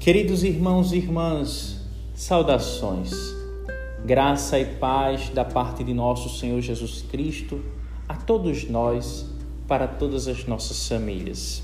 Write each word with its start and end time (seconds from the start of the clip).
Queridos 0.00 0.42
irmãos 0.42 0.92
e 0.92 0.96
irmãs, 0.96 1.76
saudações. 2.14 3.12
Graça 4.02 4.58
e 4.58 4.64
paz 4.64 5.28
da 5.28 5.44
parte 5.44 5.84
de 5.84 5.92
nosso 5.92 6.38
Senhor 6.38 6.58
Jesus 6.62 7.04
Cristo 7.10 7.60
a 8.08 8.14
todos 8.14 8.66
nós, 8.66 9.26
para 9.68 9.86
todas 9.86 10.26
as 10.26 10.46
nossas 10.46 10.88
famílias. 10.88 11.62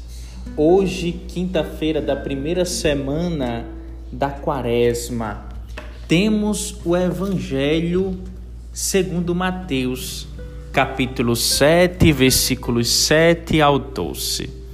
Hoje, 0.54 1.12
quinta-feira 1.28 2.02
da 2.02 2.14
primeira 2.14 2.66
semana 2.66 3.64
da 4.12 4.28
Quaresma, 4.28 5.48
temos 6.06 6.76
o 6.84 6.94
Evangelho 6.94 8.20
segundo 8.70 9.34
Mateus, 9.34 10.28
capítulo 10.74 11.34
7, 11.34 12.12
versículos 12.12 12.90
7 12.90 13.62
ao 13.62 13.78
12. 13.78 14.65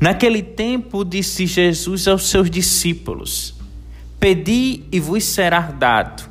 Naquele 0.00 0.42
tempo 0.42 1.04
disse 1.04 1.44
Jesus 1.44 2.06
aos 2.06 2.28
seus 2.28 2.48
discípulos: 2.48 3.54
Pedi 4.20 4.84
e 4.92 5.00
vos 5.00 5.24
será 5.24 5.60
dado, 5.60 6.28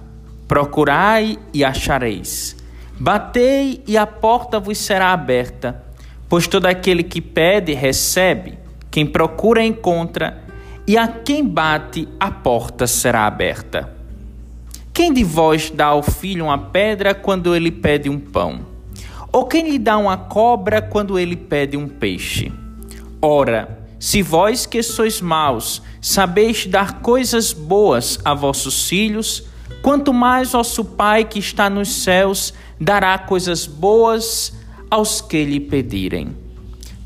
procurai 0.47 1.37
e 1.53 1.65
achareis, 1.65 2.55
batei 2.97 3.83
e 3.85 3.97
a 3.97 4.07
porta 4.07 4.57
vos 4.59 4.77
será 4.77 5.11
aberta. 5.11 5.83
Pois 6.29 6.47
todo 6.47 6.65
aquele 6.65 7.03
que 7.03 7.21
pede, 7.21 7.73
recebe, 7.73 8.57
quem 8.89 9.05
procura, 9.05 9.63
encontra, 9.63 10.43
e 10.85 10.97
a 10.97 11.07
quem 11.07 11.45
bate, 11.45 12.07
a 12.19 12.31
porta 12.31 12.87
será 12.87 13.25
aberta. 13.25 13.93
Quem 14.93 15.13
de 15.13 15.23
vós 15.23 15.69
dá 15.69 15.87
ao 15.87 16.01
filho 16.01 16.45
uma 16.45 16.57
pedra 16.57 17.13
quando 17.13 17.55
ele 17.55 17.71
pede 17.71 18.09
um 18.09 18.19
pão? 18.19 18.65
Ou 19.31 19.45
quem 19.45 19.69
lhe 19.69 19.77
dá 19.77 19.97
uma 19.97 20.17
cobra 20.17 20.81
quando 20.81 21.19
ele 21.19 21.35
pede 21.35 21.77
um 21.77 21.87
peixe? 21.87 22.51
Ora, 23.29 23.77
se 23.99 24.21
vós 24.21 24.65
que 24.65 24.81
sois 24.81 25.19
maus 25.19 25.81
sabeis 25.99 26.65
dar 26.65 27.01
coisas 27.01 27.51
boas 27.51 28.17
a 28.23 28.33
vossos 28.33 28.87
filhos, 28.87 29.43
quanto 29.81 30.13
mais 30.13 30.53
vosso 30.53 30.85
Pai 30.85 31.25
que 31.25 31.37
está 31.37 31.69
nos 31.69 31.89
céus 31.89 32.53
dará 32.79 33.17
coisas 33.17 33.67
boas 33.67 34.53
aos 34.89 35.19
que 35.19 35.43
lhe 35.43 35.59
pedirem. 35.59 36.37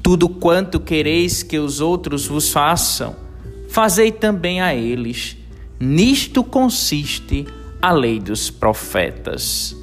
Tudo 0.03 0.29
quanto 0.29 0.79
quereis 0.79 1.41
que 1.41 1.57
os 1.57 1.81
outros 1.81 2.27
vos 2.27 2.51
façam, 2.51 3.15
fazei 3.67 4.11
também 4.11 4.61
a 4.61 4.75
eles. 4.75 5.35
Nisto 5.79 6.43
consiste 6.43 7.47
a 7.81 7.91
lei 7.91 8.19
dos 8.19 8.51
profetas. 8.51 9.75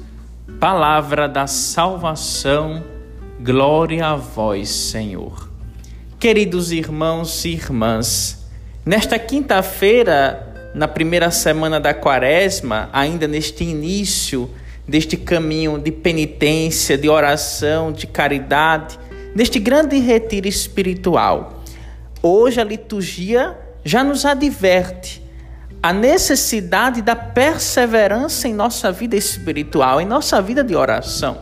Palavra 0.57 1.27
da 1.27 1.47
salvação, 1.47 2.81
glória 3.41 4.07
a 4.07 4.15
vós, 4.15 4.69
Senhor. 4.69 5.48
Queridos 6.19 6.73
irmãos 6.73 7.45
e 7.45 7.51
irmãs, 7.51 8.45
nesta 8.85 9.17
quinta-feira, 9.17 10.71
na 10.75 10.85
primeira 10.85 11.31
semana 11.31 11.79
da 11.79 11.93
quaresma, 11.93 12.89
ainda 12.91 13.25
neste 13.25 13.63
início 13.63 14.49
deste 14.85 15.15
caminho 15.15 15.79
de 15.79 15.93
penitência, 15.93 16.97
de 16.97 17.07
oração, 17.07 17.93
de 17.93 18.05
caridade, 18.05 18.99
neste 19.33 19.59
grande 19.59 19.97
retiro 19.97 20.45
espiritual, 20.45 21.63
hoje 22.21 22.59
a 22.59 22.65
liturgia 22.65 23.57
já 23.85 24.03
nos 24.03 24.25
adverte 24.25 25.23
a 25.81 25.93
necessidade 25.93 27.01
da 27.01 27.15
perseverança 27.15 28.45
em 28.45 28.53
nossa 28.53 28.91
vida 28.91 29.15
espiritual, 29.15 30.01
em 30.01 30.05
nossa 30.05 30.41
vida 30.41 30.65
de 30.65 30.75
oração. 30.75 31.37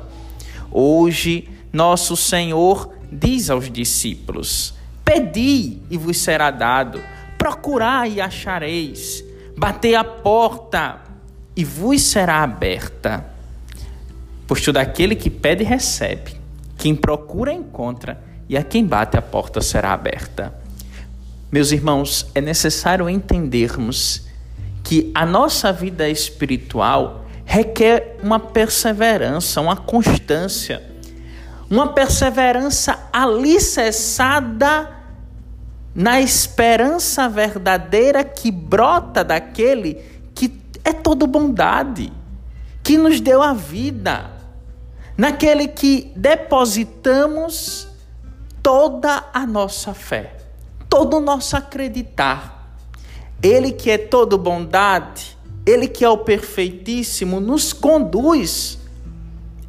Hoje, 0.72 1.50
nosso 1.73 2.16
Senhor 2.16 2.95
diz 3.11 3.50
aos 3.50 3.72
discípulos: 3.72 4.73
Pedi 5.03 5.80
e 5.89 5.97
vos 5.97 6.17
será 6.17 6.52
dado, 6.52 7.02
procurai 7.38 8.13
e 8.13 8.22
achareis, 8.22 9.23
batei 9.57 9.95
a 9.95 10.03
porta 10.03 11.01
e 11.56 11.63
vos 11.63 12.01
será 12.01 12.44
aberta. 12.44 13.25
Pois 14.45 14.62
todo 14.62 14.78
aquele 14.78 15.16
que 15.16 15.29
pede 15.29 15.63
recebe, 15.63 16.35
quem 16.78 16.95
procura 16.95 17.51
encontra, 17.51 18.22
e 18.50 18.56
a 18.56 18.63
quem 18.63 18.85
bate 18.85 19.18
a 19.18 19.22
porta 19.22 19.59
será 19.59 19.91
aberta. 19.91 20.53
Meus 21.51 21.72
irmãos, 21.72 22.28
é 22.34 22.39
necessário 22.39 23.09
entendermos 23.09 24.25
que 24.84 25.12
a 25.13 25.25
nossa 25.25 25.74
vida 25.74 26.07
espiritual 26.07 27.25
requer 27.45 28.18
uma 28.22 28.39
perseverança, 28.39 29.59
uma 29.59 29.75
constância 29.75 30.81
uma 31.69 31.94
perseverança 31.94 33.09
alicerçada 33.11 34.95
na 35.94 36.22
esperança 36.22 37.28
verdadeira 37.28 38.23
que 38.23 38.51
brota 38.51 39.23
daquele 39.23 39.95
que 40.33 40.61
é 40.83 40.94
todo 40.94 41.25
bondade, 41.27 42.13
que 42.83 42.97
nos 42.97 43.19
deu 43.19 43.41
a 43.41 43.53
vida, 43.53 44.31
naquele 45.17 45.67
que 45.67 46.11
depositamos 46.16 47.88
toda 48.61 49.25
a 49.33 49.45
nossa 49.45 49.94
fé, 49.94 50.38
todo 50.88 51.17
o 51.17 51.19
nosso 51.19 51.57
acreditar. 51.57 52.56
Ele 53.41 53.72
que 53.72 53.89
é 53.89 53.97
todo 53.97 54.38
bondade, 54.38 55.38
ele 55.66 55.88
que 55.88 56.06
é 56.06 56.09
o 56.09 56.19
perfeitíssimo, 56.19 57.39
nos 57.39 57.73
conduz 57.73 58.77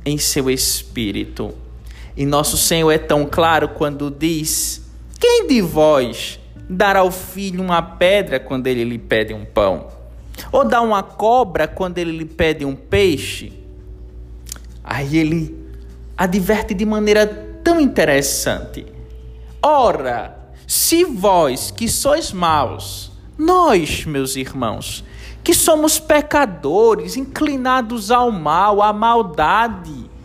em 0.04 0.16
seu 0.16 0.48
espírito. 0.50 1.54
E 2.19 2.27
nosso 2.27 2.56
Senhor 2.56 2.91
é 2.91 2.99
tão 2.99 3.25
claro 3.25 3.69
quando 3.69 4.11
diz: 4.11 4.83
Quem 5.21 5.47
de 5.47 5.61
vós 5.61 6.41
dará 6.69 6.99
ao 6.99 7.12
filho 7.12 7.62
uma 7.62 7.81
pedra 7.81 8.41
quando 8.41 8.67
ele 8.67 8.83
lhe 8.83 8.99
pede 8.99 9.33
um 9.33 9.45
pão? 9.45 9.87
Ou 10.51 10.65
dá 10.65 10.81
uma 10.81 11.01
cobra 11.01 11.69
quando 11.69 11.97
ele 11.99 12.11
lhe 12.11 12.25
pede 12.25 12.65
um 12.65 12.75
peixe? 12.75 13.53
Aí 14.83 15.17
ele 15.17 15.56
adverte 16.17 16.75
de 16.75 16.84
maneira 16.84 17.25
tão 17.62 17.79
interessante. 17.81 18.85
Ora, 19.62 20.37
se 20.67 21.05
vós 21.05 21.71
que 21.71 21.87
sois 21.87 22.33
maus, 22.33 23.12
nós, 23.39 24.05
meus 24.05 24.35
irmãos, 24.35 25.05
que 25.45 25.55
somos 25.55 26.00
pecadores, 26.00 27.17
inclinados 27.17 28.11
ao 28.11 28.33
mal, 28.33 28.83
à 28.83 28.93
maldade, 28.93 30.18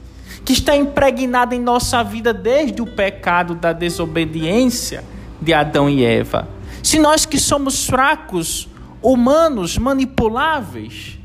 que 0.43 0.53
está 0.53 0.75
impregnada 0.75 1.55
em 1.55 1.59
nossa 1.59 2.03
vida 2.03 2.33
desde 2.33 2.81
o 2.81 2.85
pecado 2.85 3.55
da 3.55 3.73
desobediência 3.73 5.03
de 5.41 5.53
Adão 5.53 5.89
e 5.89 6.03
Eva. 6.03 6.47
Se 6.81 6.99
nós 6.99 7.25
que 7.25 7.39
somos 7.39 7.85
fracos, 7.85 8.67
humanos, 9.01 9.77
manipuláveis, 9.77 11.19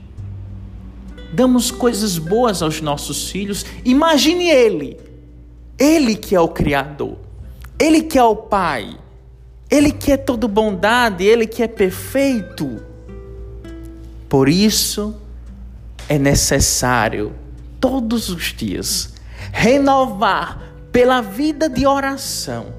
damos 1.33 1.71
coisas 1.71 2.19
boas 2.19 2.63
aos 2.63 2.81
nossos 2.81 3.31
filhos, 3.31 3.65
imagine 3.85 4.49
ele, 4.49 4.99
ele 5.79 6.17
que 6.17 6.35
é 6.35 6.41
o 6.41 6.49
Criador, 6.49 7.17
ele 7.79 8.03
que 8.03 8.19
é 8.19 8.23
o 8.23 8.37
Pai, 8.37 8.99
ele 9.71 9.93
que 9.93 10.13
é 10.13 10.17
todo 10.17 10.49
bondade, 10.49 11.25
ele 11.25 11.47
que 11.47 11.63
é 11.63 11.69
perfeito. 11.69 12.83
Por 14.29 14.49
isso 14.49 15.15
é 16.09 16.19
necessário 16.19 17.33
todos 17.81 18.29
os 18.29 18.55
dias, 18.55 19.15
renovar 19.53 20.73
pela 20.93 21.21
vida 21.21 21.69
de 21.69 21.87
oração 21.87 22.75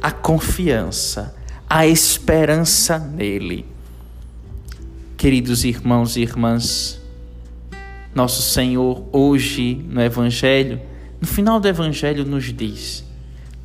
a 0.00 0.10
confiança, 0.10 1.34
a 1.68 1.86
esperança 1.86 2.98
nele. 2.98 3.66
Queridos 5.16 5.64
irmãos 5.64 6.16
e 6.16 6.20
irmãs, 6.20 7.00
nosso 8.14 8.42
Senhor 8.42 9.04
hoje 9.12 9.84
no 9.88 10.00
Evangelho, 10.00 10.80
no 11.20 11.26
final 11.26 11.58
do 11.58 11.66
Evangelho, 11.66 12.24
nos 12.24 12.44
diz: 12.52 13.04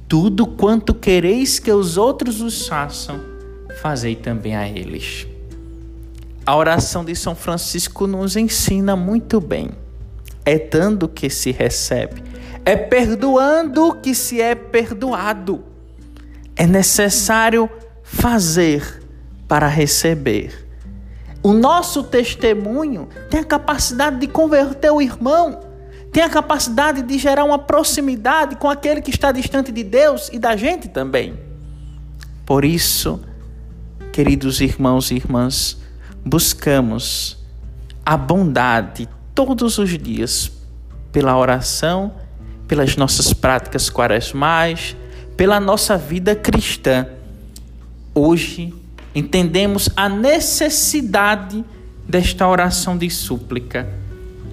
Tudo 0.07 0.47
quanto 0.47 0.93
quereis 0.93 1.59
que 1.59 1.71
os 1.71 1.97
outros 1.97 2.41
os 2.41 2.67
façam, 2.67 3.19
fazei 3.81 4.15
também 4.15 4.55
a 4.55 4.67
eles. 4.67 5.27
A 6.45 6.55
oração 6.55 7.05
de 7.05 7.15
São 7.15 7.35
Francisco 7.35 8.07
nos 8.07 8.35
ensina 8.35 8.95
muito 8.95 9.39
bem 9.39 9.69
é 10.45 10.57
dando 10.57 11.07
que 11.07 11.29
se 11.29 11.51
recebe, 11.51 12.23
é 12.65 12.75
perdoando 12.75 13.95
que 13.95 14.13
se 14.13 14.41
é 14.41 14.55
perdoado. 14.55 15.63
É 16.55 16.65
necessário 16.65 17.69
fazer 18.03 19.03
para 19.47 19.67
receber. 19.67 20.67
O 21.43 21.53
nosso 21.53 22.03
testemunho 22.03 23.07
tem 23.29 23.39
a 23.39 23.43
capacidade 23.43 24.19
de 24.19 24.27
converter 24.27 24.91
o 24.91 25.01
irmão, 25.01 25.59
tem 26.11 26.23
a 26.23 26.29
capacidade 26.29 27.01
de 27.01 27.17
gerar 27.17 27.43
uma 27.43 27.57
proximidade 27.57 28.57
com 28.57 28.69
aquele 28.69 29.01
que 29.01 29.09
está 29.09 29.31
distante 29.31 29.71
de 29.71 29.83
Deus 29.83 30.29
e 30.31 30.37
da 30.37 30.55
gente 30.55 30.87
também. 30.87 31.39
Por 32.45 32.65
isso, 32.65 33.21
queridos 34.11 34.61
irmãos 34.61 35.09
e 35.09 35.15
irmãs, 35.15 35.77
buscamos 36.23 37.37
a 38.05 38.17
bondade 38.17 39.07
todos 39.33 39.77
os 39.77 39.97
dias 39.97 40.51
pela 41.11 41.37
oração, 41.37 42.13
pelas 42.67 42.95
nossas 42.95 43.33
práticas 43.33 43.89
quaresmais, 43.89 44.95
pela 45.35 45.59
nossa 45.59 45.97
vida 45.97 46.35
cristã. 46.35 47.07
Hoje 48.13 48.73
entendemos 49.13 49.89
a 49.95 50.07
necessidade 50.07 51.63
desta 52.07 52.47
oração 52.47 52.97
de 52.97 53.09
súplica. 53.09 53.89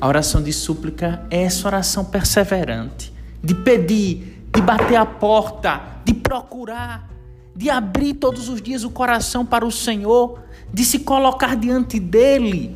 A 0.01 0.07
oração 0.07 0.43
de 0.43 0.53
súplica 0.53 1.23
é 1.31 1.43
essa 1.43 1.67
oração 1.67 2.05
perseverante, 2.05 3.13
de 3.43 3.55
pedir, 3.55 4.45
de 4.53 4.61
bater 4.61 4.97
a 4.97 5.07
porta, 5.07 5.81
de 6.05 6.15
procurar, 6.15 7.09
de 7.55 7.69
abrir 7.69 8.15
todos 8.15 8.49
os 8.49 8.63
dias 8.63 8.85
o 8.85 8.91
coração 8.91 9.45
para 9.45 9.67
o 9.67 9.73
Senhor, 9.73 10.41
de 10.73 10.85
se 10.85 11.01
colocar 11.01 11.57
diante 11.57 11.99
dele, 11.99 12.75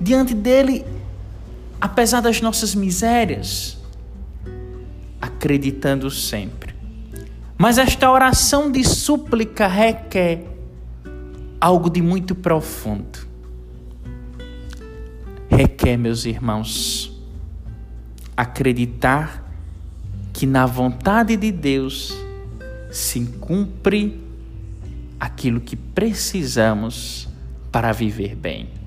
diante 0.00 0.34
dele, 0.34 0.84
apesar 1.84 2.22
das 2.22 2.40
nossas 2.40 2.74
misérias, 2.74 3.76
acreditando 5.20 6.10
sempre. 6.10 6.74
Mas 7.58 7.76
esta 7.76 8.10
oração 8.10 8.72
de 8.72 8.82
súplica 8.82 9.66
requer 9.66 10.46
algo 11.60 11.90
de 11.90 12.00
muito 12.00 12.34
profundo. 12.34 13.28
Requer, 15.50 15.98
meus 15.98 16.24
irmãos, 16.24 17.22
acreditar 18.34 19.44
que 20.32 20.46
na 20.46 20.64
vontade 20.64 21.36
de 21.36 21.52
Deus 21.52 22.16
se 22.90 23.20
cumpre 23.26 24.22
aquilo 25.20 25.60
que 25.60 25.76
precisamos 25.76 27.28
para 27.70 27.92
viver 27.92 28.34
bem. 28.34 28.83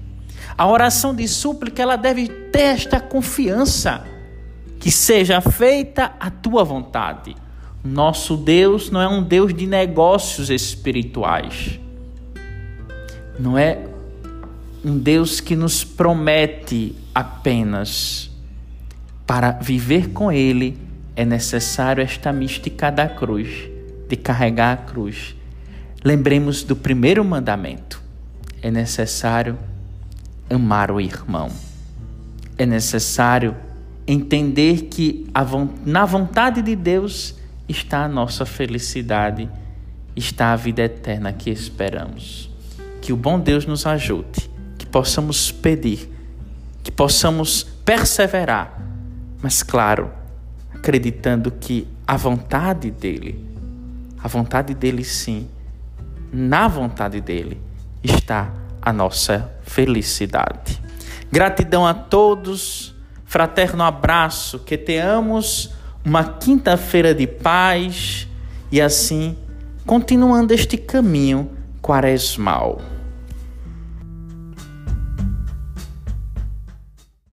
A 0.56 0.68
oração 0.68 1.16
de 1.16 1.28
súplica 1.28 1.82
ela 1.82 1.96
deve 1.96 2.28
ter 2.28 2.62
esta 2.62 3.00
confiança 3.00 4.06
que 4.80 4.92
seja 4.92 5.42
feita 5.42 6.14
a 6.20 6.30
tua 6.30 6.64
vontade. 6.64 7.36
Nosso 7.84 8.38
Deus 8.38 8.92
não 8.92 9.02
é 9.02 9.08
um 9.08 9.24
Deus 9.24 9.54
de 9.54 9.66
negócios 9.66 10.50
espirituais. 10.50 11.80
Não 13.40 13.58
é 13.58 13.88
um 14.84 14.98
Deus 14.98 15.40
que 15.40 15.56
nos 15.56 15.84
promete 15.84 16.96
apenas 17.14 18.30
para 19.26 19.52
viver 19.52 20.10
com 20.10 20.32
Ele 20.32 20.78
é 21.16 21.26
necessário 21.26 22.04
esta 22.04 22.32
mística 22.32 22.92
da 22.92 23.10
cruz, 23.10 23.50
de 24.08 24.16
carregar 24.16 24.74
a 24.74 24.78
cruz. 24.78 25.36
Lembremos 26.04 26.64
do 26.64 26.76
primeiro 26.76 27.26
mandamento: 27.26 28.02
é 28.62 28.70
necessário 28.70 29.58
amar 30.50 30.92
o 30.92 31.00
irmão. 31.00 31.50
É 32.58 32.66
necessário 32.66 33.56
entender 34.06 34.84
que 34.84 35.28
na 35.86 36.06
vontade 36.06 36.62
de 36.62 36.76
Deus 36.76 37.36
está 37.68 38.06
a 38.06 38.08
nossa 38.08 38.46
felicidade, 38.46 39.50
está 40.16 40.54
a 40.54 40.56
vida 40.56 40.82
eterna 40.84 41.34
que 41.34 41.50
esperamos. 41.50 42.50
Que 43.02 43.12
o 43.12 43.18
bom 43.18 43.40
Deus 43.40 43.66
nos 43.66 43.86
ajude, 43.86 44.50
que 44.78 44.86
possamos 44.86 45.52
pedir, 45.52 46.10
que 46.84 46.92
possamos 46.92 47.64
perseverar, 47.64 48.82
mas 49.42 49.62
claro, 49.62 50.12
acreditando 50.74 51.52
que 51.52 51.88
a 52.06 52.18
vontade 52.18 52.90
dele, 52.90 53.46
a 54.22 54.28
vontade 54.28 54.74
dele 54.74 55.04
sim, 55.04 55.48
na 56.32 56.68
vontade 56.68 57.22
dele 57.22 57.62
está 58.04 58.52
a 58.82 58.94
nossa 58.94 59.52
felicidade. 59.64 60.82
Gratidão 61.32 61.86
a 61.86 61.94
todos, 61.94 62.96
fraterno 63.26 63.84
abraço, 63.84 64.60
que 64.60 64.78
tenhamos 64.78 65.72
uma 66.06 66.24
quinta-feira 66.24 67.14
de 67.14 67.28
paz 67.28 68.28
e 68.72 68.80
assim 68.80 69.38
continuando 69.86 70.54
este 70.54 70.78
caminho 70.78 71.52
quaresmal. 71.82 72.82